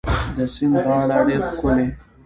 [0.35, 1.87] د سیند غاړه ډيره ښکلې